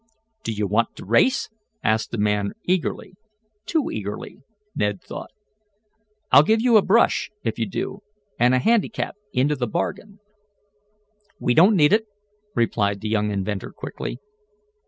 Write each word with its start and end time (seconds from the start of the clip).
"Do 0.41 0.51
you 0.51 0.65
want 0.65 0.95
to 0.95 1.05
race?" 1.05 1.47
asked 1.83 2.09
the 2.09 2.17
man 2.17 2.53
eagerly, 2.63 3.13
too 3.67 3.91
eagerly, 3.91 4.39
Ned 4.75 4.99
thought. 4.99 5.29
"I'll 6.31 6.41
give 6.41 6.59
you 6.59 6.75
a 6.75 6.81
brush, 6.81 7.29
if 7.43 7.59
you 7.59 7.67
do, 7.69 8.01
and 8.39 8.55
a 8.55 8.57
handicap 8.57 9.15
into 9.31 9.55
the 9.55 9.67
bargain." 9.67 10.19
"We 11.39 11.53
don't 11.53 11.75
need 11.75 11.93
it," 11.93 12.05
replied 12.55 13.01
the 13.01 13.09
young 13.09 13.29
inventor 13.29 13.71
quickly. 13.71 14.17